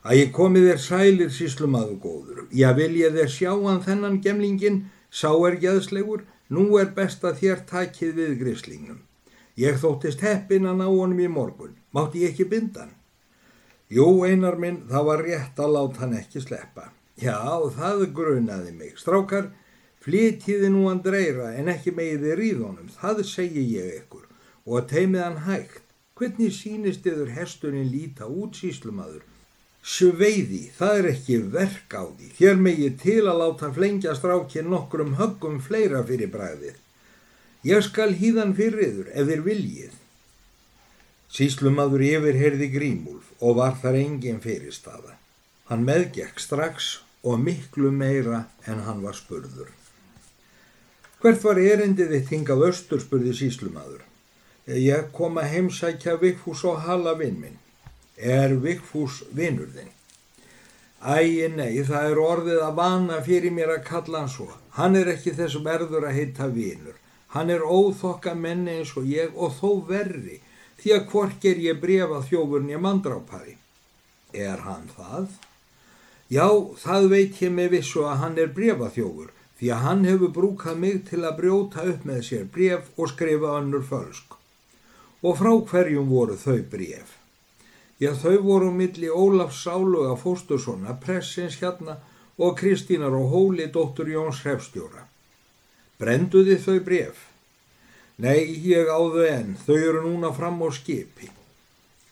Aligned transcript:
Að 0.00 0.16
ég 0.16 0.30
komi 0.32 0.62
þér 0.64 0.78
sælir 0.80 1.32
síslumadur 1.34 1.98
góður. 2.00 2.44
Já, 2.56 2.72
vil 2.72 2.94
ég 2.96 3.12
þér 3.12 3.28
sjá 3.28 3.50
hann 3.52 3.82
þennan 3.84 4.20
gemlingin, 4.24 4.86
sá 5.12 5.28
er 5.44 5.58
geðslegur, 5.60 6.22
nú 6.48 6.78
er 6.80 6.94
best 6.96 7.24
að 7.24 7.42
þér 7.42 7.66
takið 7.68 8.14
við 8.16 8.38
grislingnum. 8.40 9.02
Ég 9.60 9.76
þóttist 9.82 10.22
heppin 10.24 10.68
að 10.70 10.80
ná 10.80 10.86
honum 10.88 11.20
í 11.20 11.28
morgun. 11.28 11.76
Mátti 11.92 12.24
ég 12.24 12.32
ekki 12.32 12.48
bindan? 12.48 12.94
Jú, 13.92 14.22
einar 14.24 14.56
minn, 14.56 14.86
það 14.88 15.06
var 15.10 15.24
rétt 15.26 15.60
að 15.60 15.74
láta 15.76 16.04
hann 16.04 16.16
ekki 16.16 16.40
sleppa. 16.40 16.86
Já, 17.20 17.36
það 17.76 18.06
grunaði 18.16 18.72
mig. 18.72 18.94
Strákar, 18.96 19.50
flytiði 20.00 20.70
nú 20.72 20.86
hann 20.88 21.02
dreira 21.04 21.50
en 21.60 21.68
ekki 21.68 21.92
megiði 21.92 22.38
ríðunum. 22.38 22.88
Það 22.94 23.20
segi 23.28 23.66
ég 23.74 23.98
ykkur. 23.98 24.24
Og 24.64 24.80
að 24.80 24.88
teimið 24.94 25.26
hann 25.26 25.42
hægt. 25.44 25.84
Hvernig 26.16 26.56
sínist 26.56 27.04
yfir 27.08 27.34
hesturinn 27.36 27.92
líta 27.92 28.28
út 28.28 28.56
síslumadur? 28.56 29.26
Sveiði, 29.80 30.66
það 30.76 30.98
er 30.98 31.06
ekki 31.14 31.38
verk 31.54 31.94
á 31.96 32.04
því. 32.04 32.28
Þér 32.36 32.60
megið 32.66 32.98
til 33.00 33.22
að 33.24 33.40
láta 33.40 33.70
flengja 33.72 34.14
strákinn 34.18 34.68
nokkrum 34.68 35.14
höggum 35.16 35.56
fleira 35.64 36.02
fyrir 36.04 36.28
bræðið. 36.32 36.76
Ég 37.64 37.84
skal 37.84 38.12
hýðan 38.16 38.52
fyrir 38.56 38.84
yður 38.86 39.08
ef 39.14 39.28
þér 39.28 39.44
viljið. 39.46 39.96
Síslumadur 41.30 42.02
yfirherði 42.04 42.68
grímúlf 42.72 43.32
og 43.40 43.56
var 43.60 43.76
þar 43.80 44.00
engin 44.00 44.40
fyrirstaða. 44.44 45.16
Hann 45.70 45.84
meðgekk 45.86 46.40
strax 46.42 46.98
og 47.22 47.40
miklu 47.40 47.92
meira 47.94 48.46
en 48.66 48.84
hann 48.84 49.04
var 49.04 49.16
spurður. 49.16 49.70
Hvert 51.20 51.42
var 51.44 51.60
erindið 51.60 52.14
þitt 52.16 52.32
hingað 52.34 52.66
östur 52.70 53.00
spurði 53.00 53.34
síslumadur. 53.36 54.04
Ég 54.66 55.10
kom 55.16 55.40
að 55.40 55.52
heimsækja 55.54 56.16
Vigfús 56.20 56.64
og 56.68 56.80
hala 56.86 57.12
vinn 57.18 57.40
minn. 57.40 57.58
Er 58.20 58.52
Vigfús 58.60 59.22
vinnur 59.32 59.70
þinn? 59.72 59.88
Æi, 61.00 61.48
nei, 61.48 61.80
það 61.80 62.10
er 62.10 62.18
orðið 62.20 62.58
að 62.60 62.74
vana 62.76 63.20
fyrir 63.24 63.54
mér 63.56 63.70
að 63.78 63.86
kalla 63.86 64.20
hann 64.20 64.28
svo. 64.28 64.50
Hann 64.76 64.98
er 65.00 65.08
ekki 65.08 65.32
þessum 65.32 65.68
erður 65.72 66.04
að 66.10 66.18
heita 66.18 66.48
vinnur. 66.52 66.98
Hann 67.32 67.48
er 67.50 67.64
óþokka 67.64 68.34
menni 68.36 68.74
eins 68.80 68.92
og 69.00 69.06
ég 69.08 69.32
og 69.32 69.54
þó 69.56 69.86
verri 69.88 70.40
því 70.82 70.92
að 70.96 71.06
hvork 71.12 71.46
er 71.48 71.62
ég 71.64 71.80
brefa 71.80 72.20
þjófurni 72.28 72.76
að 72.76 72.84
mandrápari. 72.84 73.56
Er 74.36 74.60
hann 74.66 74.90
það? 74.96 75.30
Já, 76.28 76.46
það 76.84 77.08
veit 77.14 77.40
ég 77.40 77.54
með 77.56 77.72
vissu 77.78 78.04
að 78.04 78.20
hann 78.24 78.36
er 78.38 78.52
brefa 78.54 78.90
þjófur 78.92 79.32
því 79.60 79.72
að 79.72 79.82
hann 79.86 80.04
hefur 80.08 80.34
brúkað 80.36 80.76
mig 80.84 81.00
til 81.08 81.22
að 81.24 81.40
brjóta 81.40 81.86
upp 81.88 82.04
með 82.08 82.20
sér 82.28 82.44
bref 82.52 82.92
og 82.96 83.10
skrifa 83.12 83.56
önnur 83.60 83.82
fölsk. 83.88 84.36
Og 85.24 85.36
frá 85.40 85.52
hverjum 85.72 86.12
voru 86.12 86.36
þau 86.40 86.60
bref? 86.72 87.19
Já, 88.00 88.14
þau 88.16 88.38
voru 88.40 88.70
milli 88.72 89.10
Ólaf 89.12 89.52
Sáluga 89.52 90.14
Fósturssona, 90.16 90.94
pressins 91.02 91.58
hérna 91.60 91.98
og 92.40 92.56
Kristínar 92.56 93.12
og 93.12 93.28
Hóli, 93.28 93.66
dóttur 93.68 94.08
Jóns 94.08 94.40
Hrefstjóra. 94.40 95.04
Brenduði 96.00 96.56
þau 96.64 96.78
bref? 96.86 97.26
Nei, 98.16 98.56
ég 98.64 98.88
á 98.88 98.96
þau 98.96 99.26
enn, 99.26 99.52
þau 99.66 99.76
eru 99.76 100.00
núna 100.06 100.32
fram 100.32 100.56
á 100.64 100.68
skipi. 100.72 101.28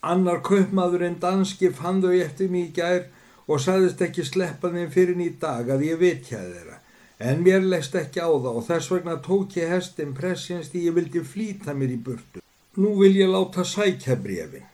Annar 0.05 0.43
kaupmaðurinn 0.45 1.17
danski 1.25 1.73
fann 1.73 2.05
þau 2.05 2.13
eftir 2.21 2.53
mig 2.53 2.69
í 2.69 2.77
gær 2.77 3.09
og 3.49 3.65
sagðist 3.65 4.05
ekki 4.05 4.29
sleppa 4.29 4.69
þeim 4.75 4.93
fyrir 4.93 5.25
í 5.25 5.33
dag 5.41 5.73
að 5.73 5.89
ég 5.89 6.01
vitjaði 6.05 6.53
þeirra. 6.53 6.81
En 7.19 7.41
mér 7.43 7.65
leist 7.65 7.97
ekki 7.97 8.21
á 8.21 8.29
það 8.29 8.57
og 8.61 8.67
þess 8.69 8.93
vegna 8.93 9.17
tók 9.25 9.57
ég 9.57 9.73
hestin 9.73 10.13
pressins 10.15 10.69
því 10.69 10.85
ég 10.91 11.01
vildi 11.01 11.25
flýta 11.25 11.73
mér 11.75 11.97
í 11.97 12.03
burtu. 12.09 12.45
Nú 12.77 12.99
vil 13.01 13.17
ég 13.17 13.33
láta 13.33 13.65
sækja 13.65 14.21
brefin. 14.21 14.69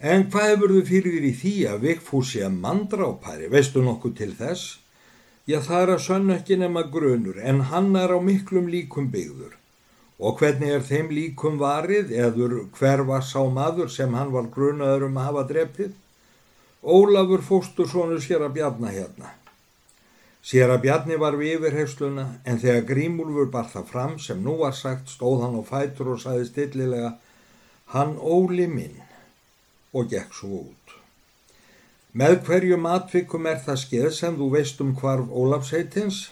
En 0.00 0.22
hvað 0.32 0.46
hefur 0.48 0.72
þú 0.72 0.82
fyrir 0.88 1.14
þér 1.14 1.24
í 1.28 1.30
því 1.36 1.50
að 1.68 1.82
Vigfúsi 1.84 2.40
að 2.40 2.54
mandrápæri, 2.62 3.50
veistu 3.52 3.82
nokkuð 3.84 4.14
til 4.16 4.30
þess? 4.38 4.78
Já 5.44 5.58
það 5.60 5.82
er 5.82 5.90
að 5.92 6.04
sönn 6.06 6.32
ekki 6.32 6.56
nema 6.56 6.86
grunur 6.94 7.36
en 7.36 7.60
hann 7.68 7.90
er 8.00 8.14
á 8.16 8.18
miklum 8.24 8.70
líkum 8.72 9.10
byggður. 9.12 9.58
Og 10.20 10.40
hvernig 10.40 10.72
er 10.72 10.86
þeim 10.88 11.10
líkum 11.12 11.58
varið 11.60 12.14
eður 12.16 12.54
hver 12.78 13.02
var 13.08 13.26
sá 13.28 13.42
maður 13.44 13.92
sem 13.92 14.16
hann 14.16 14.32
var 14.32 14.48
grunaður 14.54 15.04
um 15.10 15.20
að 15.20 15.28
hafa 15.28 15.44
drefið? 15.52 15.92
Ólafur 16.80 17.44
fóstursonu 17.44 18.16
sér 18.24 18.46
að 18.46 18.56
bjarna 18.56 18.94
hérna. 18.94 19.34
Sér 20.40 20.72
að 20.72 20.86
bjarni 20.86 21.20
var 21.20 21.36
við 21.36 21.58
yfirhefsluna 21.58 22.26
en 22.48 22.62
þegar 22.64 22.88
Grímúlfur 22.88 23.52
bar 23.52 23.68
það 23.68 23.92
fram 23.92 24.16
sem 24.16 24.40
nú 24.40 24.56
var 24.64 24.72
sagt 24.72 25.12
stóð 25.12 25.44
hann 25.44 25.60
á 25.60 25.62
fætur 25.68 26.14
og 26.14 26.24
saði 26.24 26.48
stillilega 26.48 27.18
Hann 27.92 28.16
óli 28.16 28.64
minn 28.70 29.09
og 29.92 30.10
gekk 30.12 30.34
svo 30.34 30.64
út. 30.64 30.96
Með 32.12 32.40
hverju 32.46 32.76
matvikum 32.82 33.46
er 33.46 33.60
það 33.64 33.80
skeið 33.84 34.10
sem 34.16 34.36
þú 34.38 34.50
veist 34.56 34.80
um 34.82 34.92
hvarf 34.98 35.30
Ólafsheitins? 35.30 36.24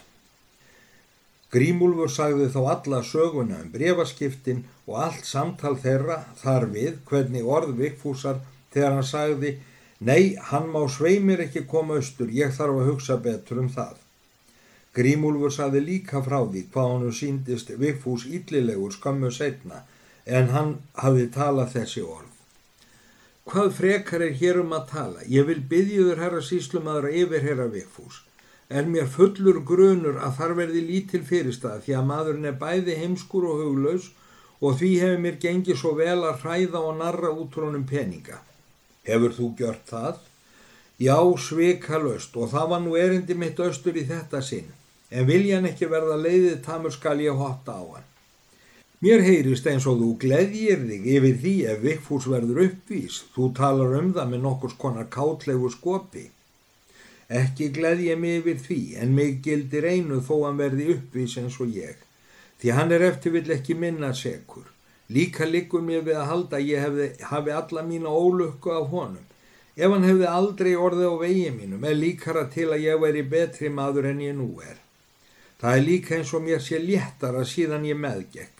Grímúlfur 1.54 2.10
sagði 2.12 2.48
þá 2.52 2.60
alla 2.72 2.98
söguna 3.06 3.62
um 3.62 3.70
brefaskiptin 3.72 4.64
og 4.88 4.98
allt 5.04 5.24
samtal 5.24 5.76
þeirra 5.80 6.18
þar 6.42 6.66
við 6.74 6.98
hvernig 7.08 7.47
orð 7.56 7.76
vikfúsar 7.78 8.42
þegar 8.74 8.98
hann 8.98 9.10
sagði 9.12 9.54
Nei, 9.98 10.36
hann 10.50 10.68
má 10.70 10.84
sveimir 10.86 11.41
ekki 11.42 11.64
koma 11.66 11.97
austur, 11.98 12.28
ég 12.30 12.52
þarf 12.54 12.76
að 12.78 12.91
hugsa 12.92 13.16
betur 13.18 13.58
um 13.64 13.70
það. 13.72 13.97
Grímúlfur 14.94 15.50
sagði 15.50 15.82
líka 15.88 16.22
frá 16.22 16.38
því 16.44 16.62
hvað 16.70 16.92
hann 16.92 17.16
síndist 17.20 17.72
vikfús 17.82 18.28
yllilegur 18.30 18.94
skammu 18.94 19.30
setna 19.34 19.82
en 20.38 20.50
hann 20.54 20.74
hafi 21.02 21.26
talað 21.34 21.74
þessi 21.74 22.04
orð. 22.06 22.38
Hvað 23.48 23.70
frekar 23.78 24.20
er 24.20 24.34
hér 24.36 24.59
um 24.60 24.75
að 24.76 24.88
tala? 24.91 25.22
Ég 25.25 25.47
vil 25.48 25.60
byggjuður 25.70 26.19
herra 26.20 26.41
síslumadur 26.44 27.06
að 27.09 27.14
yfirherra 27.22 27.69
Vigfús. 27.72 28.19
Er 28.69 28.84
mér 28.84 29.06
fullur 29.09 29.62
grunur 29.64 30.19
að 30.20 30.34
þar 30.36 30.53
verði 30.59 30.82
lítil 30.84 31.22
fyrirstað 31.25 31.86
því 31.86 31.94
að 31.97 32.09
maðurinn 32.10 32.50
er 32.50 32.59
bæði 32.60 32.97
heimskur 32.98 33.47
og 33.48 33.62
huglaus 33.62 34.10
og 34.60 34.76
því 34.76 34.91
hefur 35.00 35.22
mér 35.25 35.38
gengið 35.41 35.81
svo 35.81 35.94
vel 35.97 36.19
að 36.28 36.42
hræða 36.42 36.82
og 36.91 36.98
narra 36.98 37.31
út 37.32 37.56
frá 37.56 37.64
húnum 37.64 37.86
peninga. 37.88 38.42
Hefur 39.09 39.32
þú 39.38 39.48
gjört 39.62 39.88
það? 39.94 40.20
Já, 41.00 41.16
sveika 41.41 42.03
löst 42.04 42.36
og 42.36 42.53
það 42.53 42.70
var 42.75 42.84
nú 42.84 43.00
erindi 43.00 43.38
mitt 43.38 43.65
austur 43.65 43.97
í 43.97 44.04
þetta 44.12 44.44
sinn. 44.44 44.69
En 45.09 45.25
vilja 45.25 45.56
hann 45.56 45.70
ekki 45.72 45.88
verða 45.88 46.20
leiðið 46.20 46.60
tamur 46.69 46.92
skal 46.92 47.16
ég 47.25 47.41
hotta 47.41 47.80
á 47.80 47.84
hann. 47.94 48.09
Mér 48.98 49.20
heyrist 49.22 49.66
eins 49.70 49.84
og 49.86 50.00
þú 50.00 50.09
gleðjir 50.25 50.81
þig 50.88 51.04
yfir 51.12 51.36
því 51.42 51.53
ef 51.70 51.82
Vigfús 51.84 52.25
verður 52.26 52.64
uppvís. 52.64 53.20
Þú 53.31 53.53
talar 53.54 53.92
um 54.00 54.09
það 54.16 54.32
með 54.32 54.42
nokkurs 54.42 54.75
konar 54.82 55.06
kátlegu 55.14 55.70
skopi. 55.70 56.25
Ekki 57.31 57.69
gleðja 57.76 58.16
mig 58.19 58.41
yfir 58.41 58.59
því 58.64 58.81
en 59.04 59.14
mig 59.14 59.38
gildir 59.44 59.86
einu 59.86 60.19
þó 60.26 60.34
hann 60.48 60.59
verði 60.59 60.88
uppvís 60.97 61.38
eins 61.38 61.60
og 61.62 61.78
ég. 61.78 61.94
Því 62.59 62.75
hann 62.75 62.97
er 62.97 63.06
eftir 63.12 63.36
vill 63.38 63.54
ekki 63.54 63.78
minna 63.78 64.10
sekur. 64.10 64.66
Líka 65.15 65.47
likur 65.47 65.86
mér 65.86 66.03
við 66.03 66.19
að 66.19 66.30
halda 66.32 66.62
ég 66.66 66.82
hefði, 66.88 67.09
hafi 67.30 67.54
alla 67.54 67.86
mína 67.86 68.10
ólökku 68.10 68.75
af 68.75 68.91
honum. 68.91 69.25
Ef 69.78 69.94
hann 69.94 70.10
hefði 70.10 70.26
aldrei 70.26 70.75
orðið 70.75 71.15
á 71.15 71.16
vegi 71.22 71.50
mínum 71.54 71.86
er 71.86 71.94
líkara 71.94 72.48
til 72.50 72.72
að 72.75 72.88
ég 72.91 72.98
veri 73.06 73.22
betri 73.22 73.70
maður 73.70 74.10
en 74.10 74.26
ég 74.26 74.34
nú 74.42 74.56
er. 74.59 74.82
Það 75.62 75.76
er 75.76 75.86
líka 75.86 76.19
eins 76.19 76.34
og 76.34 76.42
mér 76.42 76.59
sé 76.66 76.82
léttar 76.82 77.38
að 77.38 77.53
síðan 77.54 77.86
ég 77.86 77.94
meðgekk. 77.94 78.57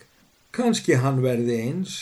Kanski 0.57 0.97
hann 1.03 1.21
verði 1.23 1.59
eins. 1.63 1.97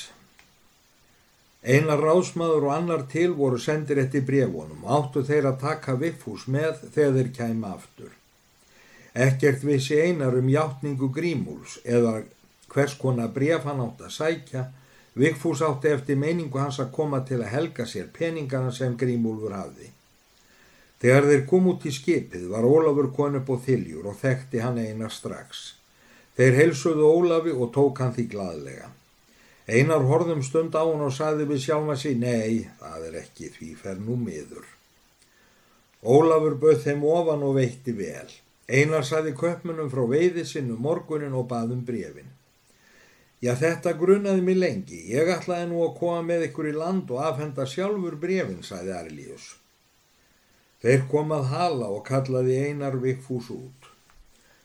Einar 1.67 1.99
rásmaður 1.99 2.69
og 2.69 2.75
annar 2.77 3.03
til 3.11 3.33
voru 3.35 3.59
sendir 3.59 3.99
eftir 3.99 4.23
brefunum 4.29 4.85
og 4.87 4.93
áttu 4.99 5.25
þeir 5.27 5.49
að 5.51 5.61
taka 5.65 5.97
Viffús 5.99 6.47
með 6.47 6.85
þegar 6.95 7.17
þeir 7.17 7.31
kæma 7.41 7.73
aftur. 7.75 8.13
Ekkert 9.27 9.65
vissi 9.67 9.99
einar 9.99 10.37
um 10.39 10.49
hjáttningu 10.53 11.09
grímúls 11.17 11.79
eða 11.83 12.21
hvers 12.71 12.95
konar 13.01 13.33
bref 13.35 13.67
hann 13.67 13.83
átt 13.83 14.05
að 14.07 14.15
sækja. 14.15 14.65
Viffús 15.17 15.63
átti 15.65 15.91
eftir 15.91 16.19
meiningu 16.21 16.61
hans 16.61 16.79
að 16.79 16.93
koma 16.99 17.23
til 17.27 17.41
að 17.41 17.53
helga 17.55 17.87
sér 17.89 18.13
peningana 18.15 18.71
sem 18.71 18.95
grímúlfur 19.01 19.57
hafði. 19.57 19.89
Þegar 21.01 21.27
þeir 21.31 21.43
kom 21.51 21.67
út 21.73 21.87
í 21.89 21.93
skipið 21.93 22.47
var 22.53 22.69
Ólafur 22.69 23.11
konu 23.17 23.43
på 23.49 23.59
þiljur 23.65 24.07
og 24.13 24.21
þekkti 24.21 24.63
hann 24.63 24.79
einar 24.79 25.13
strax. 25.13 25.73
Þeir 26.37 26.57
heilsuðu 26.61 27.09
Ólafi 27.09 27.53
og 27.57 27.73
tók 27.73 28.03
hann 28.03 28.13
því 28.13 28.27
gladlega. 28.35 28.91
Einar 29.67 30.05
horðum 30.07 30.43
stund 30.47 30.77
á 30.79 30.85
hann 30.85 31.03
og 31.03 31.15
saði 31.17 31.47
við 31.49 31.63
sjálfa 31.65 31.97
sig, 31.99 32.19
nei, 32.21 32.69
það 32.79 33.07
er 33.09 33.21
ekki 33.23 33.49
því 33.55 33.71
fer 33.81 33.97
nú 33.99 34.19
miður. 34.21 34.67
Ólafur 36.07 36.59
bauð 36.63 36.85
þeim 36.85 37.03
ofan 37.09 37.43
og 37.43 37.57
veitti 37.57 37.97
vel. 37.97 38.29
Einar 38.69 39.07
saði 39.07 39.33
köpmunum 39.39 39.89
frá 39.91 40.05
veiði 40.11 40.45
sinu 40.47 40.77
morgunin 40.79 41.35
og 41.35 41.49
baðum 41.51 41.83
brefin. 41.89 42.29
Já, 43.43 43.53
þetta 43.59 43.97
grunnaði 43.99 44.45
mig 44.45 44.57
lengi. 44.61 45.01
Ég 45.13 45.29
ætlaði 45.35 45.71
nú 45.71 45.83
að 45.85 45.97
koma 45.99 46.23
með 46.29 46.49
ykkur 46.49 46.71
í 46.71 46.77
land 46.77 47.11
og 47.11 47.25
afhenda 47.27 47.67
sjálfur 47.69 48.17
brefin, 48.21 48.63
saði 48.67 48.95
Arlíus. 48.97 49.51
Þeir 50.85 51.05
komað 51.11 51.51
hala 51.53 51.91
og 51.91 52.05
kallaði 52.07 52.57
Einar 52.69 52.97
Vikfús 53.03 53.51
út. 53.55 53.86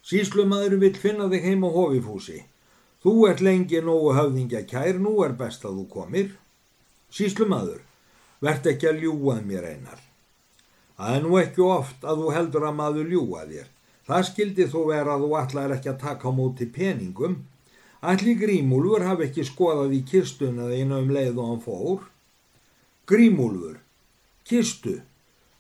Síslumadur 0.02 0.80
vil 0.82 0.96
finna 0.98 1.28
þig 1.30 1.46
heim 1.46 1.66
á 1.66 1.70
hofifúsi. 1.70 2.40
Þú 3.02 3.14
ert 3.30 3.42
lengi 3.42 3.82
nógu 3.82 4.14
höfðingja 4.18 4.64
kær, 4.70 4.98
nú 5.02 5.20
er 5.26 5.34
best 5.38 5.66
að 5.66 5.82
þú 5.82 5.86
komir. 5.96 6.32
Síslumadur, 7.14 7.82
verðt 8.42 8.72
ekki 8.74 8.90
að 8.90 9.04
ljúað 9.06 9.46
mér 9.46 9.68
einar. 9.74 10.02
Það 10.98 11.16
er 11.18 11.24
nú 11.26 11.38
ekki 11.42 11.64
oft 11.66 12.04
að 12.06 12.22
þú 12.22 12.34
heldur 12.36 12.66
að 12.70 12.76
maður 12.78 13.14
ljúa 13.14 13.46
þér. 13.50 13.70
Það 14.06 14.28
skildi 14.28 14.68
þú 14.70 14.82
vera 14.90 15.16
að 15.16 15.24
þú 15.26 15.32
allar 15.40 15.74
ekki 15.78 15.90
að 15.90 16.02
taka 16.02 16.30
á 16.30 16.32
móti 16.34 16.68
peningum. 16.70 17.38
Allir 18.02 18.38
Grímúlfur 18.42 19.06
hafi 19.06 19.28
ekki 19.30 19.46
skoðað 19.46 19.96
í 19.98 20.02
kistuna 20.10 20.70
þeina 20.70 21.00
um 21.02 21.14
leið 21.14 21.38
og 21.38 21.50
hann 21.52 21.64
fór. 21.66 22.04
Grímúlfur, 23.10 23.78
kistu, 24.46 25.00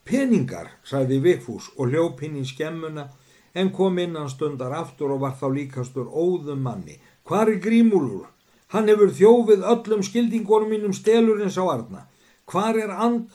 peningar, 0.05 0.71
sagði 0.85 1.19
Vigfús 1.25 1.69
og 1.77 1.89
hljóp 1.93 2.21
hinn 2.25 2.39
í 2.41 2.45
skemmuna 2.45 3.07
en 3.53 3.71
kom 3.71 3.99
innan 3.99 4.29
stundar 4.29 4.73
aftur 4.75 5.15
og 5.15 5.23
var 5.25 5.35
þá 5.39 5.47
líkastur 5.55 6.07
óðum 6.07 6.63
manni. 6.63 6.97
Hvar 7.27 7.49
er 7.51 7.59
Grímúlfur? 7.63 8.27
Hann 8.71 8.87
hefur 8.87 9.11
þjófið 9.11 9.65
öllum 9.67 10.03
skildingunum 10.07 10.69
mínum 10.71 10.93
stelurins 10.95 11.59
á 11.59 11.65
arna. 11.67 12.05
Hvar 12.47 12.79
er 12.79 12.93
and... 12.95 13.27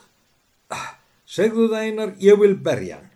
Segðu 1.27 1.67
það 1.67 1.83
einar, 1.83 2.11
ég 2.23 2.39
vil 2.39 2.55
berja 2.63 2.97
hann. 2.97 3.09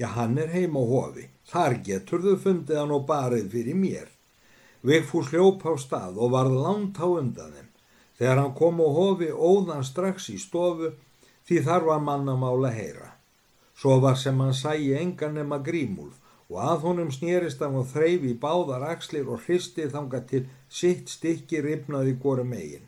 Já, 0.00 0.08
hann 0.16 0.38
er 0.40 0.48
heim 0.54 0.74
á 0.74 0.82
hofi. 0.82 1.26
Þar 1.46 1.74
getur 1.84 2.22
þau 2.24 2.38
fundið 2.40 2.80
hann 2.80 2.94
og 2.96 3.04
barið 3.06 3.50
fyrir 3.52 3.76
mér. 3.76 4.08
Vigfús 4.82 5.28
hljóp 5.30 5.62
á 5.68 5.76
stað 5.78 6.16
og 6.16 6.32
varð 6.32 6.56
langt 6.64 6.96
á 6.98 7.06
undan 7.06 7.52
þeim. 7.52 7.68
Þegar 8.18 8.40
hann 8.40 8.56
kom 8.56 8.80
á 8.80 8.88
hofi 8.88 9.28
óðan 9.30 9.84
strax 9.84 10.30
í 10.32 10.38
stofu 10.40 10.94
því 11.46 11.60
þar 11.68 11.86
var 11.90 12.02
mannamála 12.08 12.72
heyra. 12.72 13.12
Svo 13.76 14.00
var 14.00 14.16
sem 14.16 14.40
hann 14.40 14.56
sæi 14.56 14.96
engan 14.96 15.36
nema 15.36 15.60
grímúlf 15.62 16.21
og 16.52 16.58
að 16.60 16.82
honum 16.86 17.10
snýrist 17.14 17.62
hann 17.64 17.78
og 17.80 17.88
þreyfi 17.94 18.34
í 18.34 18.38
báðar 18.40 18.84
axlir 18.90 19.28
og 19.32 19.40
hristi 19.46 19.86
þanga 19.88 20.20
til 20.28 20.42
sitt 20.68 21.08
stykki 21.08 21.62
ripnaði 21.64 22.12
góru 22.20 22.44
megin. 22.44 22.84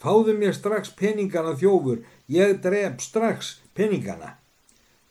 Fáðu 0.00 0.34
mér 0.38 0.56
strax 0.56 0.90
peningana 0.96 1.52
þjófur, 1.60 2.00
ég 2.32 2.58
dref 2.64 3.04
strax 3.04 3.58
peningana. 3.76 4.34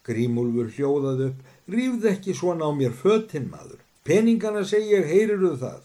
Grímúlfur 0.04 0.74
hljóðað 0.74 1.26
upp, 1.30 1.40
rífð 1.70 2.10
ekki 2.12 2.34
svona 2.36 2.66
á 2.66 2.72
mér 2.74 2.98
fötinn 2.98 3.50
maður. 3.54 3.80
Peningana 4.04 4.66
segi 4.68 4.98
ég, 4.98 5.06
heyriruð 5.08 5.60
það. 5.62 5.82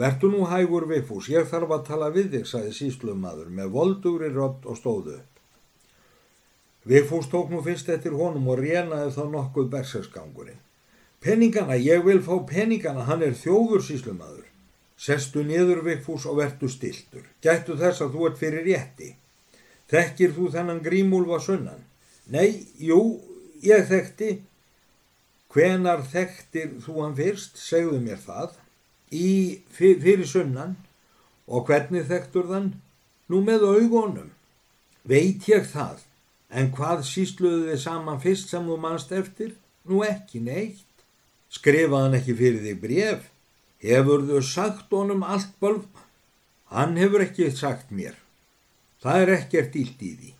Vertu 0.00 0.30
nú 0.32 0.46
hægur 0.50 0.86
Vigfús, 0.90 1.30
ég 1.30 1.46
þarf 1.48 1.74
að 1.76 1.86
tala 1.88 2.10
við 2.14 2.34
þig, 2.34 2.46
saði 2.50 2.74
síslum 2.74 3.22
maður 3.22 3.50
með 3.54 3.72
voldugri 3.76 4.30
rott 4.34 4.66
og 4.66 4.78
stóðu 4.78 5.18
upp. 5.20 5.30
Vigfús 6.90 7.28
tók 7.32 7.50
nú 7.52 7.60
fyrst 7.62 7.88
eftir 7.92 8.16
honum 8.16 8.48
og 8.48 8.60
rénaði 8.62 9.14
þá 9.14 9.24
nokkuð 9.34 9.72
berserskangurinn. 9.72 10.60
Peningana, 11.20 11.76
ég 11.76 12.04
vil 12.04 12.22
fá 12.24 12.38
peningana, 12.48 13.04
hann 13.04 13.22
er 13.22 13.34
þjóður 13.36 13.82
síslum 13.84 14.20
maður. 14.22 14.46
Sestu 15.00 15.42
niður 15.44 15.82
Vigfús 15.84 16.26
og 16.28 16.38
vertu 16.40 16.68
stiltur. 16.68 17.24
Gættu 17.44 17.76
þess 17.80 18.04
að 18.04 18.14
þú 18.16 18.26
ert 18.28 18.40
fyrir 18.40 18.64
rétti. 18.64 19.14
Þekkir 19.92 20.34
þú 20.36 20.48
þennan 20.54 20.82
grímúlva 20.84 21.40
sunnan? 21.40 21.84
Nei, 22.32 22.66
jú, 22.78 23.20
ég 23.64 23.88
þekkti. 23.88 24.30
Hvenar 25.50 26.04
þekktir 26.08 26.76
þú 26.84 26.98
hann 27.02 27.16
fyrst? 27.18 27.56
Segðu 27.58 28.00
mér 28.04 28.20
það. 28.24 28.52
Í 29.12 29.30
fyrir 29.76 30.28
sunnan. 30.28 30.76
Og 31.50 31.66
hvernig 31.68 32.06
þekktur 32.08 32.46
þann? 32.52 32.74
Nú 33.28 33.40
með 33.44 33.66
augunum. 33.66 34.30
Veit 35.04 35.48
ég 35.50 35.66
það. 35.68 36.04
En 36.50 36.70
hvað 36.74 37.02
sísluðu 37.08 37.70
þið 37.70 37.82
saman 37.82 38.22
fyrst 38.22 38.52
sem 38.52 38.68
þú 38.68 38.76
mannst 38.80 39.12
eftir? 39.16 39.56
Nú 39.88 40.04
ekki 40.06 40.44
neitt. 40.44 40.89
Skrifaði 41.50 42.06
hann 42.06 42.16
ekki 42.20 42.36
fyrir 42.38 42.62
þig 42.64 42.80
bref? 42.82 43.28
Hefur 43.82 44.26
þau 44.28 44.40
sagt 44.44 44.92
honum 44.94 45.24
allt 45.26 45.52
bölf? 45.62 45.86
Hann 46.70 46.98
hefur 47.00 47.24
ekki 47.24 47.50
sagt 47.50 47.90
mér. 47.90 48.14
Það 49.02 49.22
er 49.24 49.32
ekkert 49.38 49.78
ílt 49.80 50.02
í 50.04 50.12
því. 50.18 50.34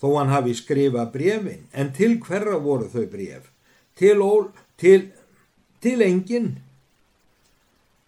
Þó 0.00 0.08
hann 0.18 0.32
hafi 0.32 0.54
skrifað 0.56 1.12
brefin. 1.12 1.66
En 1.72 1.92
til 1.96 2.16
hverra 2.24 2.58
voru 2.62 2.88
þau 2.92 3.04
bref? 3.12 3.50
Til, 3.96 4.16
ól, 4.20 4.48
til, 4.80 5.10
til 5.84 6.02
engin. 6.04 6.56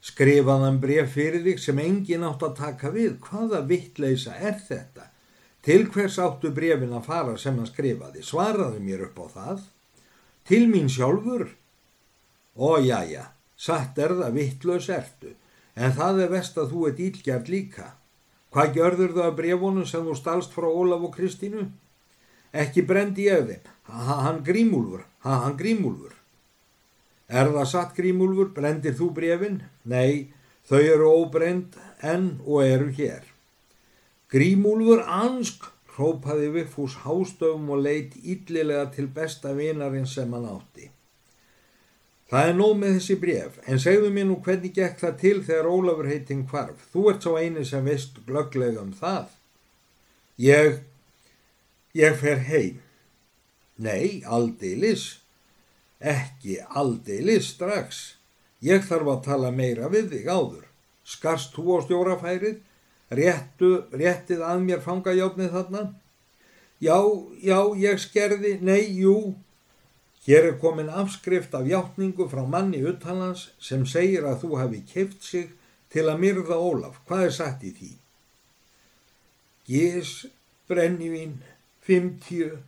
Skrifaðan 0.04 0.80
bref 0.80 1.14
fyrir 1.14 1.44
þig 1.44 1.62
sem 1.62 1.78
engin 1.82 2.26
átt 2.26 2.44
að 2.44 2.58
taka 2.58 2.90
við. 2.94 3.16
Hvaða 3.24 3.62
vittleisa 3.68 4.34
er 4.36 4.58
þetta? 4.66 5.08
Til 5.64 5.86
hvers 5.92 6.18
áttu 6.22 6.50
brefin 6.54 6.94
að 6.96 7.08
fara 7.08 7.38
sem 7.38 7.56
hann 7.58 7.68
skrifaði? 7.68 8.24
Svaraði 8.24 8.82
mér 8.82 9.08
upp 9.08 9.18
á 9.20 9.26
það. 9.36 9.64
Til 10.48 10.64
mín 10.72 10.88
sjálfur. 10.92 11.48
Ó 12.58 12.78
já 12.82 13.04
já, 13.06 13.24
satt 13.54 13.98
er 14.02 14.16
það 14.18 14.34
vittlaus 14.34 14.88
ertu. 14.90 15.34
En 15.78 15.94
það 15.94 16.24
er 16.24 16.32
vest 16.32 16.58
að 16.58 16.72
þú 16.72 16.86
ert 16.88 17.02
ílgjart 17.06 17.50
líka. 17.52 17.92
Hvað 18.50 18.78
gjörður 18.78 19.12
það 19.14 19.26
að 19.28 19.36
brefunum 19.38 19.86
sem 19.86 20.06
þú 20.06 20.14
stalst 20.18 20.54
frá 20.56 20.66
Ólaf 20.66 21.04
og 21.06 21.14
Kristínu? 21.14 21.68
Ekki 22.50 22.82
brendi 22.88 23.28
ég 23.28 23.44
þeim. 23.46 23.68
Ha, 23.88 24.16
hann 24.24 24.42
grímúlfur, 24.44 25.04
ha, 25.24 25.36
hann 25.44 25.56
grímúlfur. 25.60 26.16
Er 27.28 27.52
það 27.52 27.70
satt 27.70 27.94
grímúlfur, 27.96 28.50
brendir 28.56 28.96
þú 28.96 29.10
brefin? 29.14 29.62
Nei, 29.84 30.32
þau 30.66 30.80
eru 30.80 31.10
óbrend 31.12 31.76
enn 32.02 32.38
og 32.44 32.64
eru 32.64 32.90
hér. 32.98 33.22
Grímúlfur 34.32 35.04
ansk, 35.06 35.70
hrópaði 35.94 36.50
Viffús 36.56 36.98
hástöfum 37.04 37.70
og 37.76 37.84
leitt 37.84 38.16
yllilega 38.18 38.88
til 38.96 39.08
besta 39.12 39.54
vinarinn 39.56 40.08
sem 40.08 40.32
hann 40.32 40.48
átti. 40.48 40.90
Það 42.28 42.50
er 42.50 42.56
nóg 42.58 42.74
með 42.76 42.98
þessi 42.98 43.14
bref, 43.22 43.54
en 43.64 43.80
segðu 43.80 44.10
mér 44.12 44.26
nú 44.28 44.34
hvernig 44.44 44.74
gekk 44.76 44.98
það 45.00 45.14
til 45.22 45.36
þegar 45.46 45.70
Ólafur 45.72 46.10
heiting 46.10 46.42
hvarf. 46.50 46.82
Þú 46.92 47.04
ert 47.12 47.24
svo 47.24 47.38
eini 47.40 47.64
sem 47.64 47.88
veist 47.88 48.18
glögglega 48.26 48.82
um 48.82 48.90
það. 48.92 49.30
Ég, 50.44 50.82
ég 51.96 52.20
fer 52.20 52.44
heim. 52.50 52.82
Nei, 53.80 54.20
aldeilis. 54.28 55.06
Ekki 55.98 56.58
aldeilis 56.76 57.54
strax. 57.54 58.02
Ég 58.60 58.84
þarf 58.84 59.12
að 59.14 59.24
tala 59.24 59.54
meira 59.54 59.88
við 59.88 60.12
þig 60.12 60.28
áður. 60.28 60.66
Skarst 61.08 61.56
þú 61.56 61.78
á 61.78 61.86
stjórafærið? 61.86 62.60
Réttu, 63.08 63.70
réttið 63.96 64.44
að 64.44 64.64
mér 64.66 64.84
fangajátnið 64.84 65.54
þarna? 65.54 65.84
Já, 66.78 66.98
já, 67.40 67.58
ég 67.80 68.02
skerði, 68.02 68.58
nei, 68.60 68.84
jú. 69.00 69.32
Hér 70.28 70.44
er 70.44 70.56
komin 70.60 70.90
afskrift 70.92 71.54
af 71.56 71.64
hjáttningu 71.64 72.26
frá 72.28 72.42
manni 72.44 72.82
uttalans 72.84 73.46
sem 73.64 73.86
segir 73.88 74.26
að 74.28 74.42
þú 74.42 74.50
hafi 74.60 74.80
keift 74.90 75.22
sig 75.24 75.46
til 75.88 76.04
að 76.04 76.20
myrða 76.20 76.58
Ólaf. 76.60 76.98
Hvað 77.08 77.22
er 77.28 77.32
sagt 77.36 77.64
í 77.64 77.70
því? 77.78 77.88
Gís, 79.68 80.10
brennivín, 80.68 81.38
50, 81.88 82.58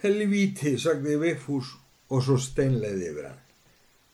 helvíti, 0.00 0.78
sagði 0.80 1.18
Viffús 1.20 1.74
og 2.08 2.24
svo 2.24 2.38
steinleiði 2.40 3.10
yfir 3.10 3.28
hann. 3.28 3.44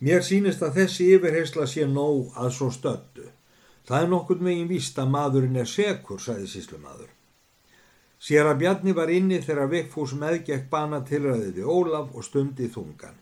Mér 0.02 0.26
sínist 0.26 0.66
að 0.66 0.82
þessi 0.82 1.08
yfirheysla 1.14 1.68
sé 1.70 1.86
nóg 1.86 2.34
að 2.34 2.50
svo 2.58 2.72
stöldu. 2.74 3.30
Það 3.86 4.02
er 4.02 4.12
nokkur 4.16 4.42
megin 4.42 4.70
víst 4.70 4.98
að 4.98 5.14
maðurinn 5.14 5.62
er 5.62 5.70
sekur, 5.70 6.18
sagði 6.18 6.50
síslumadur. 6.50 7.10
Sér 8.20 8.50
að 8.50 8.58
Bjarni 8.60 8.92
var 8.92 9.08
inni 9.08 9.38
þegar 9.40 9.70
Vigfús 9.72 10.12
meðgekk 10.20 10.66
bana 10.72 11.00
tilræðið 11.08 11.54
við 11.56 11.68
Ólaf 11.72 12.10
og 12.12 12.24
stundi 12.26 12.68
þungan. 12.68 13.16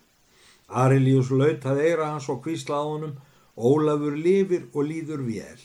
Arilíus 0.69 1.31
lautað 1.31 1.83
eira 1.85 2.09
hans 2.13 2.27
og 2.33 2.43
kvísla 2.43 2.81
á 2.83 2.85
honum, 2.85 3.15
Ólafur 3.55 4.17
lifir 4.19 4.67
og 4.75 4.89
líður 4.91 5.23
vel, 5.27 5.61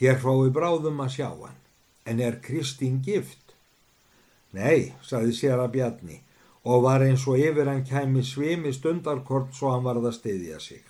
þér 0.00 0.16
fái 0.24 0.48
bráðum 0.56 1.02
að 1.04 1.12
sjá 1.18 1.28
hann. 1.28 1.58
En 2.08 2.20
er 2.24 2.40
Kristín 2.40 3.02
gift? 3.04 3.52
Nei, 4.56 4.94
saði 5.04 5.36
sér 5.36 5.60
að 5.60 5.74
Bjarni 5.76 6.22
og 6.68 6.82
var 6.84 7.04
eins 7.04 7.24
og 7.28 7.38
yfir 7.40 7.68
hann 7.68 7.84
kæmi 7.86 8.24
svimi 8.24 8.72
stundarkort 8.76 9.52
svo 9.56 9.74
hann 9.74 9.84
varð 9.84 10.08
að 10.08 10.16
styðja 10.18 10.58
sig. 10.60 10.82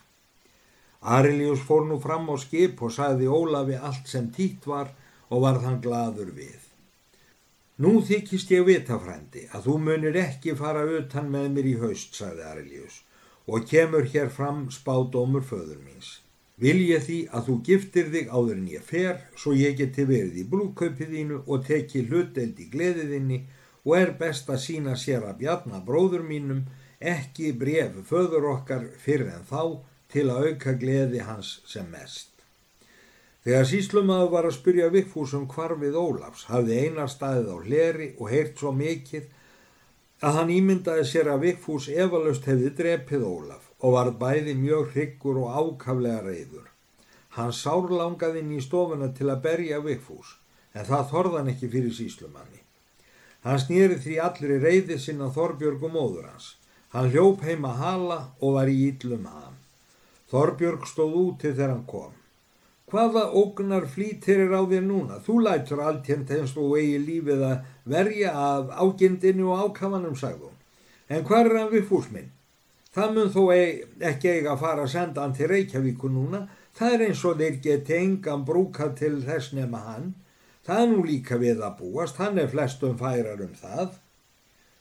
Arilíus 1.03 1.63
fór 1.67 1.85
nú 1.87 1.99
fram 2.03 2.31
á 2.31 2.35
skip 2.39 2.81
og 2.83 2.95
sagði 2.95 3.27
Ólafi 3.31 3.77
allt 3.79 4.07
sem 4.11 4.31
títt 4.35 4.67
var 4.67 4.95
og 5.31 5.45
varð 5.45 5.67
hann 5.67 5.83
gladur 5.83 6.33
við. 6.35 6.68
Nú 7.79 8.01
þykist 8.03 8.51
ég 8.51 8.65
vita, 8.67 8.97
frændi, 8.99 9.45
að 9.55 9.69
þú 9.69 9.75
munir 9.87 10.17
ekki 10.19 10.57
fara 10.59 10.81
utan 10.99 11.29
með 11.31 11.45
mér 11.55 11.67
í 11.71 11.75
haust, 11.79 12.17
sagði 12.19 12.47
Arilíus, 12.51 12.97
og 13.47 13.69
kemur 13.71 14.09
hér 14.15 14.33
fram 14.35 14.65
spádómur 14.75 15.45
föður 15.47 15.79
míns. 15.85 16.09
Vil 16.59 16.81
ég 16.89 17.05
því 17.07 17.19
að 17.31 17.45
þú 17.47 17.55
giftir 17.69 18.09
þig 18.11 18.33
áður 18.35 18.57
en 18.57 18.65
ég 18.73 18.83
fer, 18.83 19.21
svo 19.39 19.53
ég 19.55 19.77
geti 19.79 20.09
verið 20.09 20.41
í 20.43 20.47
brúköpiðínu 20.51 21.39
og 21.47 21.63
teki 21.69 22.03
hluteld 22.09 22.59
í 22.59 22.67
gleðiðinni 22.73 23.39
og 23.85 23.95
er 24.01 24.11
best 24.25 24.51
að 24.51 24.65
sína 24.65 24.97
sér 24.99 25.29
að 25.29 25.39
bjarna 25.45 25.79
bróður 25.87 26.27
mínum 26.27 26.65
ekki 26.99 27.53
bref 27.63 28.03
föður 28.11 28.51
okkar 28.57 28.89
fyrir 29.05 29.31
en 29.37 29.47
þá 29.47 29.63
til 30.11 30.27
að 30.35 30.51
auka 30.51 30.75
gleði 30.83 31.23
hans 31.31 31.61
sem 31.71 31.87
mest. 31.95 32.38
Þegar 33.49 33.65
síslumadur 33.65 34.27
var 34.29 34.45
að 34.45 34.59
spyrja 34.59 34.87
Vigfúsum 34.93 35.47
hvarfið 35.49 35.95
Ólafs 35.97 36.43
hafði 36.51 36.83
einar 36.85 37.09
staðið 37.09 37.47
á 37.49 37.57
hleri 37.65 38.09
og 38.21 38.27
heyrt 38.29 38.59
svo 38.61 38.75
mikið 38.77 39.31
að 40.29 40.37
hann 40.37 40.53
ímyndaði 40.53 41.07
sér 41.09 41.31
að 41.33 41.47
Vigfús 41.47 41.87
efalust 41.89 42.45
hefði 42.51 42.75
drepið 42.83 43.25
Ólaf 43.25 43.71
og 43.81 43.95
var 43.95 44.11
bæði 44.21 44.53
mjög 44.59 44.93
hryggur 44.93 45.41
og 45.47 45.57
ákaflega 45.63 46.27
reyður. 46.27 46.67
Hann 47.39 47.57
sárlangaði 47.57 48.45
inn 48.45 48.53
í 48.59 48.61
stofuna 48.67 49.09
til 49.17 49.31
að 49.33 49.41
berja 49.49 49.81
Vigfús 49.89 50.35
en 50.77 50.85
það 50.91 51.09
þorðan 51.15 51.51
ekki 51.55 51.73
fyrir 51.73 51.97
síslumanni. 52.03 52.61
Hann 53.49 53.65
snýri 53.65 53.97
því 53.97 54.21
allir 54.29 54.57
í 54.59 54.63
reyði 54.67 55.01
sinna 55.01 55.33
Þorbjörg 55.33 55.89
og 55.89 55.97
móður 55.97 56.29
hans. 56.35 56.53
Hann 56.93 57.09
hljóp 57.17 57.49
heima 57.49 57.73
hala 57.81 58.21
og 58.45 58.61
var 58.61 58.69
í 58.69 58.77
íllum 58.93 59.25
ham. 59.25 59.57
Þorbjörg 60.29 60.85
stóð 60.93 61.21
úti 61.25 61.57
þegar 61.57 61.79
hann 61.79 61.87
kom. 61.89 62.18
Hvaða 62.89 63.27
ógnar 63.37 63.85
flýtir 63.85 64.39
er 64.47 64.55
á 64.57 64.65
þér 64.65 64.85
núna? 64.87 65.19
Þú 65.21 65.35
lætur 65.45 65.83
alltjent 65.85 66.31
eins 66.33 66.55
og 66.57 66.79
eigi 66.79 66.97
lífið 67.05 67.43
að 67.45 67.67
verja 67.85 68.33
af 68.33 68.71
ágindinu 68.81 69.51
og 69.53 69.67
ákafanum, 69.67 70.17
sagðum. 70.17 70.55
En 71.09 71.27
hvað 71.29 71.51
er 71.51 71.59
hann 71.59 71.73
við 71.75 71.85
fúsminn? 71.91 72.31
Það 72.97 73.13
mun 73.15 73.31
þó 73.35 73.43
ekki 73.53 74.33
eiga 74.33 74.55
að 74.55 74.63
fara 74.65 74.87
að 74.87 74.95
senda 74.95 75.23
hann 75.23 75.37
til 75.37 75.51
Reykjavíku 75.53 76.09
núna. 76.09 76.47
Það 76.79 76.95
er 76.95 77.07
eins 77.09 77.25
og 77.29 77.39
þeir 77.43 77.61
geti 77.69 77.97
engan 77.99 78.49
brúka 78.49 78.89
til 78.97 79.21
þess 79.27 79.53
nema 79.53 79.85
hann. 79.85 80.11
Það 80.65 80.83
er 80.83 80.93
nú 80.95 81.05
líka 81.05 81.37
við 81.41 81.61
að 81.65 81.79
búast, 81.83 82.17
hann 82.17 82.41
er 82.41 82.49
flestum 82.49 82.97
færar 82.97 83.41
um 83.45 83.55
það. 83.57 83.99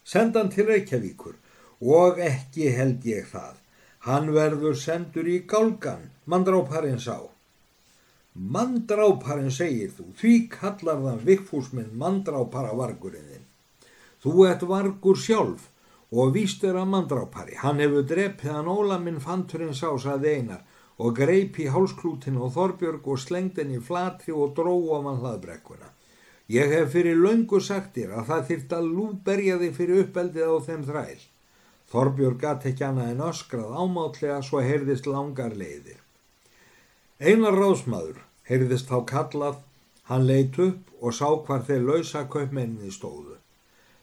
Senda 0.08 0.40
hann 0.40 0.52
til 0.56 0.68
Reykjavíkur 0.72 1.36
og 1.84 2.20
ekki 2.24 2.72
held 2.72 3.04
ég 3.08 3.28
það. 3.36 3.60
Hann 4.08 4.32
verður 4.32 4.80
sendur 4.80 5.28
í 5.28 5.42
gálgan, 5.44 6.08
mandráparinn 6.26 7.04
sá. 7.04 7.18
Mandráparinn 8.38 9.50
segir 9.50 9.90
þú, 9.98 10.12
því 10.14 10.34
kallar 10.54 11.00
það 11.02 11.24
vikfúsminn 11.26 11.94
mandrápara 11.98 12.76
vargurinninn. 12.78 13.48
Þú 14.22 14.46
ert 14.46 14.66
vargur 14.70 15.18
sjálf 15.18 15.72
og 16.14 16.36
víst 16.36 16.62
er 16.64 16.78
að 16.78 16.92
mandrápari. 16.92 17.58
Hann 17.58 17.82
hefur 17.82 18.06
drepið 18.06 18.54
hann 18.54 18.70
Óla 18.70 19.00
minn 19.02 19.18
fanturinn 19.24 19.74
sá, 19.74 19.90
saði 19.98 20.36
einar 20.38 20.62
og 21.02 21.18
greip 21.18 21.58
í 21.62 21.66
hálsklútin 21.74 22.38
og 22.38 22.54
Þorbjörg 22.54 23.10
og 23.10 23.22
slengd 23.22 23.58
henni 23.58 23.82
flatri 23.82 24.34
og 24.34 24.54
dró 24.58 24.76
á 24.94 24.98
mann 25.02 25.18
hlaðbrekkuna. 25.24 25.90
Ég 26.54 26.70
hef 26.72 26.94
fyrir 26.94 27.18
löngu 27.18 27.60
sagt 27.60 27.98
þér 27.98 28.20
að 28.22 28.30
það 28.30 28.46
þýrt 28.52 28.78
að 28.78 28.92
lúberja 28.94 29.58
þig 29.64 29.76
fyrir 29.82 30.04
uppeldið 30.06 30.46
á 30.46 30.56
þeim 30.70 30.86
þræl. 30.92 31.26
Þorbjörg 31.90 32.40
gatt 32.46 32.70
ekki 32.70 32.86
annað 32.86 33.12
en 33.16 33.26
öskrað 33.32 33.76
ámátlega 33.82 34.40
svo 34.46 34.62
heyrðist 34.62 35.10
langar 35.10 35.58
leiðir. 35.58 36.00
Einar 37.18 37.58
ráðsmaður 37.58 38.27
heyrðist 38.48 38.90
þá 38.92 39.00
kallað, 39.12 39.60
hann 40.10 40.28
leitt 40.28 40.60
upp 40.60 41.04
og 41.04 41.14
sá 41.14 41.28
hvar 41.46 41.64
þeir 41.68 41.86
lausa 41.88 42.24
kaupmenninni 42.32 42.92
stóðu. 42.94 43.38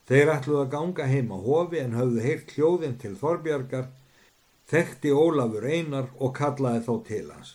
Þeir 0.08 0.34
ætluð 0.34 0.60
að 0.60 0.72
ganga 0.74 1.06
heim 1.08 1.30
á 1.32 1.38
hofi 1.40 1.80
en 1.80 1.96
höfðu 1.96 2.24
heyrt 2.24 2.50
hljóðin 2.56 2.98
til 3.00 3.14
Þorbjörgar, 3.16 3.86
þekkti 4.68 5.12
Ólafur 5.16 5.64
einar 5.64 6.10
og 6.20 6.34
kallaði 6.36 6.82
þá 6.84 6.94
til 7.08 7.28
hans. 7.32 7.54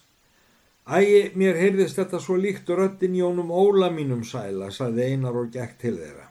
Ægi, 0.90 1.22
mér 1.38 1.60
heyrðist 1.62 2.00
þetta 2.00 2.18
svo 2.24 2.40
líkt 2.42 2.70
röttin 2.74 3.14
í 3.14 3.22
honum 3.22 3.52
Óla 3.54 3.92
mínum 3.94 4.24
sæla, 4.26 4.72
saði 4.74 5.12
einar 5.12 5.38
og 5.38 5.52
gekk 5.54 5.78
til 5.78 5.94
þeirra. 6.00 6.26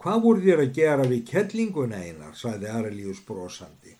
Hvað 0.00 0.22
voru 0.24 0.42
þér 0.42 0.62
að 0.64 0.74
gera 0.74 1.06
við 1.06 1.22
kettlinguna 1.28 2.00
einar, 2.02 2.34
saði 2.34 2.66
Arelíus 2.72 3.20
brosandi. 3.22 3.94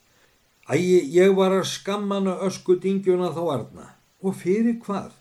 Ægi, 0.67 0.99
ég 1.15 1.37
var 1.39 1.55
að 1.55 1.69
skammana 1.71 2.41
ösku 2.47 2.81
dingjuna 2.83 3.31
þá 3.37 3.43
arna. 3.55 3.87
Og 4.27 4.35
fyrir 4.41 4.81
hvað? 4.83 5.15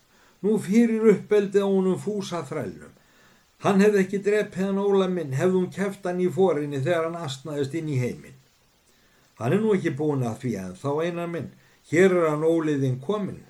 Nú 0.46 0.58
fyrir 0.64 1.08
uppbeldi 1.14 1.62
á 1.64 1.68
honum 1.68 2.00
fúsa 2.00 2.42
þrælnum. 2.48 2.94
Hann 3.64 3.82
hefði 3.84 4.04
ekki 4.06 4.22
dreppið 4.24 4.70
hann 4.70 4.80
óla 4.80 5.10
minn, 5.12 5.36
hefði 5.36 5.58
hún 5.58 5.72
keft 5.76 6.06
hann 6.08 6.22
í 6.24 6.30
forinni 6.32 6.80
þegar 6.80 7.10
hann 7.10 7.20
astnaðist 7.28 7.76
inn 7.76 7.92
í 7.92 8.00
heiminn. 8.00 8.38
Hann 9.40 9.56
er 9.56 9.64
nú 9.64 9.74
ekki 9.76 9.96
búin 9.96 10.24
að 10.28 10.42
því 10.44 10.54
að 10.64 10.74
þá 10.80 10.90
einar 11.04 11.32
minn, 11.32 11.52
hér 11.92 12.16
er 12.16 12.30
hann 12.30 12.48
óliðinn 12.48 13.00
komin, 13.04 13.44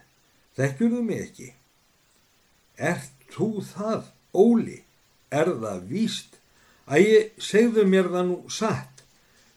þekkjur 0.57 0.95
þú 0.95 1.03
mig 1.05 1.23
ekki? 1.27 1.49
Ert 2.79 3.29
þú 3.33 3.49
það, 3.65 4.09
Óli? 4.33 4.83
Er 5.29 5.49
það 5.61 5.85
víst? 5.89 6.37
Ægi, 6.89 7.17
segðu 7.37 7.85
mér 7.85 8.09
það 8.13 8.29
nú 8.29 8.37
satt. 8.49 9.03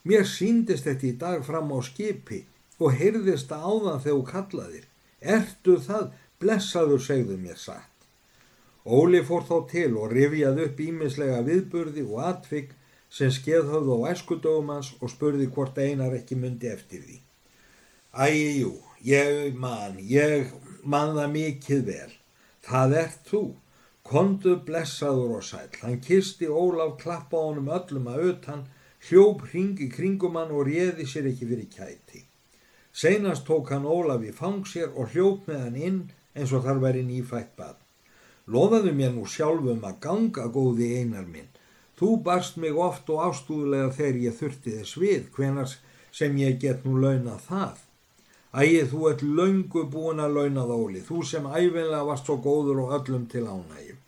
Mér 0.05 0.27
síndist 0.29 0.89
þetta 0.89 1.07
í 1.09 1.13
dag 1.21 1.45
fram 1.47 1.71
á 1.73 1.79
skipi 1.85 2.43
og 2.83 2.97
heyrðist 2.99 3.49
það 3.53 3.69
áðan 3.69 4.03
þegar 4.05 4.19
þú 4.19 4.25
kallaðir. 4.33 4.87
Ertu 5.23 5.77
það? 5.81 6.09
Blessaður 6.43 7.03
segðu 7.07 7.39
mér 7.41 7.59
satt. 7.59 7.89
Óli 8.85 9.23
fór 9.23 9.45
þá 9.47 9.57
til 9.71 9.91
og 9.95 10.11
rifjaði 10.11 10.69
upp 10.69 10.81
ímislega 10.83 11.43
viðburði 11.47 12.03
og 12.09 12.23
atvigg 12.27 12.73
sem 13.13 13.31
skeðhöfðu 13.31 13.99
á 14.03 14.11
eskudóum 14.11 14.73
hans 14.73 14.95
og 14.99 15.13
spurði 15.13 15.47
hvort 15.55 15.79
einar 15.79 16.17
ekki 16.17 16.39
myndi 16.41 16.71
eftir 16.73 17.05
því. 17.05 17.19
Æjú, 18.13 18.73
ég 19.07 19.55
man, 19.57 19.99
ég 20.01 20.51
man 20.83 21.15
það 21.17 21.35
mikið 21.37 21.85
vel. 21.87 22.11
Það 22.67 22.97
ert 23.03 23.29
þú. 23.29 23.43
Kondu 24.03 24.57
blessaður 24.67 25.37
og 25.39 25.45
sæl. 25.47 25.69
Hann 25.81 26.01
kisti 26.03 26.49
Ólaf 26.51 26.97
klappa 27.01 27.39
á 27.39 27.47
honum 27.47 27.71
öllum 27.71 28.09
að 28.11 28.25
utan, 28.33 28.65
hljóp 29.09 29.47
hringi 29.51 29.87
kringum 29.93 30.37
hann 30.37 30.51
og 30.51 30.67
réði 30.67 31.07
sér 31.07 31.31
ekki 31.31 31.49
fyrir 31.53 31.69
kæti. 31.71 32.25
Seinast 32.93 33.47
tók 33.47 33.71
hann 33.73 33.87
Ólaf 33.87 34.27
í 34.27 34.35
fang 34.35 34.67
sér 34.69 34.91
og 34.91 35.15
hljóp 35.15 35.47
með 35.49 35.63
hann 35.65 35.79
inn 35.79 36.03
eins 36.35 36.53
og 36.53 36.65
þar 36.67 36.83
væri 36.83 37.05
nýfætt 37.07 37.55
bad. 37.57 37.79
Lofaðu 38.47 38.93
mér 38.99 39.13
nú 39.15 39.25
sjálfum 39.29 39.85
að 39.87 39.99
ganga 40.03 40.49
góði 40.51 40.89
einar 40.99 41.27
minn. 41.29 41.51
Þú 41.99 42.17
barst 42.27 42.57
mig 42.59 42.75
oft 42.75 43.11
og 43.15 43.23
ástúðlega 43.29 43.93
þegar 43.95 44.21
ég 44.25 44.39
þurfti 44.39 44.77
þess 44.79 44.99
við, 44.99 45.27
hvenars 45.37 45.79
sem 46.11 46.37
ég 46.41 46.59
get 46.61 46.85
nú 46.85 46.97
launað 46.99 47.45
það. 47.49 47.83
Ægið, 48.53 48.89
þú 48.91 49.03
ert 49.09 49.23
laungu 49.23 49.83
búin 49.89 50.21
að 50.21 50.35
launað 50.37 50.73
óli, 50.75 51.01
þú 51.01 51.23
sem 51.25 51.47
æfinlega 51.47 52.03
varst 52.09 52.27
svo 52.29 52.37
góður 52.45 52.83
og 52.83 52.97
öllum 52.99 53.29
til 53.33 53.47
ánægjum. 53.47 54.01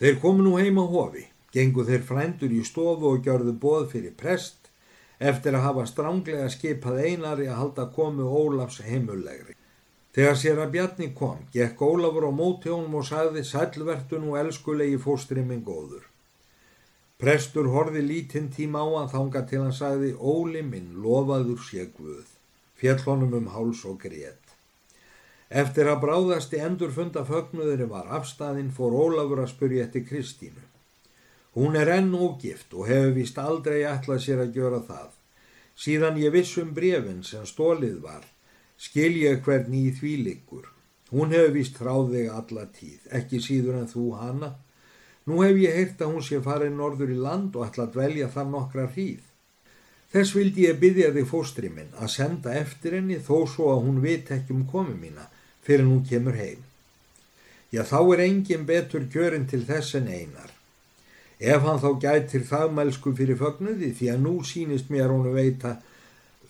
Þeir 0.00 0.20
komu 0.22 0.44
nú 0.46 0.52
heima 0.60 0.84
hofi, 0.86 1.24
gengu 1.52 1.84
þeir 1.88 2.04
frændur 2.06 2.52
í 2.54 2.60
stofu 2.64 3.10
og 3.10 3.24
gjörðu 3.26 3.56
boð 3.64 3.88
fyrir 3.94 4.14
prest 4.16 4.70
eftir 5.18 5.56
að 5.56 5.66
hafa 5.66 5.86
stránglega 5.90 6.46
skipað 6.52 7.02
einari 7.04 7.48
að 7.50 7.58
halda 7.60 7.88
komu 7.96 8.28
Ólafs 8.28 8.80
heimullegri. 8.86 9.59
Þegar 10.10 10.38
sér 10.38 10.58
að 10.58 10.70
Bjarni 10.74 11.06
kom, 11.14 11.42
gekk 11.54 11.82
Ólafur 11.86 12.24
á 12.26 12.32
móti 12.34 12.70
honum 12.72 12.96
og 12.98 13.04
sagði 13.06 13.44
sælvertun 13.46 14.24
og 14.32 14.38
elskulegi 14.40 14.96
fóstri 14.98 15.44
minn 15.46 15.62
góður. 15.62 16.02
Prestur 17.20 17.68
horfi 17.70 18.02
lítinn 18.02 18.48
tíma 18.50 18.82
á 18.82 18.88
hann 18.96 19.12
þanga 19.12 19.42
til 19.46 19.60
hann 19.62 19.76
sagði 19.76 20.14
Óli 20.18 20.64
minn 20.66 20.96
lofaður 21.04 21.60
sé 21.62 21.84
Guð, 21.94 22.26
fjall 22.80 23.04
honum 23.04 23.36
um 23.38 23.46
háls 23.54 23.84
og 23.86 24.00
greitt. 24.02 24.56
Eftir 25.62 25.86
að 25.92 26.02
bráðast 26.06 26.58
í 26.58 26.62
endurfunda 26.64 27.22
fögnuðri 27.30 27.86
var 27.92 28.10
afstæðin 28.18 28.74
fór 28.74 28.96
Ólafur 29.04 29.44
að 29.44 29.52
spurja 29.52 29.86
eftir 29.86 30.06
Kristínu. 30.10 30.66
Hún 31.54 31.78
er 31.78 31.92
enn 32.00 32.10
ógift 32.14 32.74
og 32.74 32.90
hefur 32.90 33.14
vist 33.14 33.38
aldrei 33.38 33.84
ætlað 33.86 34.26
sér 34.26 34.42
að 34.42 34.58
gjöra 34.58 34.82
það. 34.90 35.08
Síðan 35.78 36.18
ég 36.18 36.34
vissum 36.34 36.74
brefin 36.74 37.22
sem 37.26 37.46
stólið 37.46 38.02
var 38.02 38.26
skil 38.80 39.12
ég 39.20 39.42
hvernig 39.44 39.90
í 39.90 39.94
því 39.98 40.12
liggur. 40.24 40.68
Hún 41.10 41.34
hefur 41.34 41.56
vist 41.56 41.78
þráð 41.78 42.12
þig 42.14 42.28
alla 42.32 42.66
tíð, 42.76 43.00
ekki 43.18 43.40
síður 43.42 43.80
en 43.80 43.90
þú 43.90 44.04
hana. 44.20 44.52
Nú 45.26 45.42
hef 45.44 45.58
ég 45.60 45.76
heyrt 45.76 46.00
að 46.00 46.14
hún 46.14 46.24
sé 46.24 46.38
farið 46.44 46.76
norður 46.76 47.12
í 47.12 47.18
land 47.18 47.56
og 47.58 47.66
ætla 47.66 47.88
að 47.88 47.96
dvelja 47.96 48.30
þar 48.34 48.48
nokkra 48.54 48.86
hríð. 48.94 49.26
Þess 50.10 50.34
vildi 50.34 50.64
ég 50.66 50.78
byggja 50.82 51.12
þig 51.14 51.28
fóstri 51.30 51.68
minn 51.70 51.92
að 51.94 52.14
senda 52.14 52.54
eftir 52.58 52.96
henni 52.98 53.20
þó 53.22 53.44
svo 53.46 53.68
að 53.74 53.84
hún 53.84 54.00
vit 54.02 54.30
ekki 54.34 54.56
um 54.56 54.64
komi 54.70 54.96
mína 54.98 55.28
fyrir 55.66 55.86
hún 55.86 56.02
kemur 56.06 56.38
heim. 56.38 56.64
Já 57.70 57.84
þá 57.86 57.98
er 58.14 58.24
engin 58.24 58.66
betur 58.66 59.06
kjörin 59.12 59.46
til 59.50 59.62
þess 59.68 59.94
en 60.00 60.08
einar. 60.10 60.50
Ef 61.38 61.62
hann 61.62 61.78
þá 61.82 61.90
gætir 62.02 62.42
þagmælsku 62.48 63.14
fyrir 63.18 63.38
fögnuði 63.38 63.92
því 63.98 64.10
að 64.14 64.24
nú 64.26 64.34
sínist 64.44 64.90
mér 64.90 65.14
hún 65.14 65.30
veita 65.36 65.76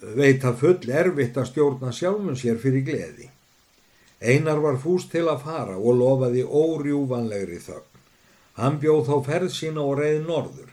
veit 0.00 0.45
að 0.45 0.59
full 0.62 0.95
erfitt 1.02 1.37
að 1.37 1.50
stjórna 1.50 1.92
sjálfum 1.92 2.37
sér 2.38 2.59
fyrir 2.62 2.85
gleði. 2.87 3.28
Einar 4.21 4.61
var 4.61 4.76
fúst 4.80 5.11
til 5.12 5.26
að 5.28 5.45
fara 5.47 5.76
og 5.78 5.97
lofaði 5.97 6.45
órjúvanlegri 6.45 7.61
þögn. 7.64 7.87
Hann 8.61 8.76
bjóð 8.80 9.07
þá 9.09 9.16
ferð 9.28 9.54
sína 9.54 9.85
og 9.85 9.99
reið 10.00 10.26
norður. 10.26 10.69